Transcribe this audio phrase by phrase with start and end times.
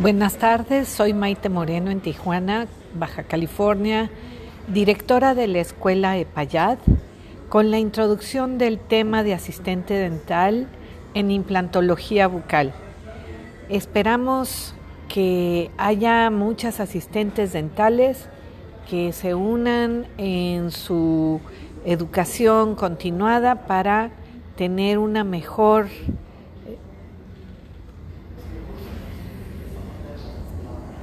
[0.00, 4.08] Buenas tardes, soy Maite Moreno en Tijuana, Baja California,
[4.66, 6.78] directora de la escuela EPAYAD,
[7.50, 10.68] con la introducción del tema de asistente dental
[11.12, 12.72] en implantología bucal.
[13.68, 14.74] Esperamos
[15.10, 18.26] que haya muchas asistentes dentales
[18.88, 21.42] que se unan en su
[21.84, 24.12] educación continuada para
[24.56, 25.88] tener una mejor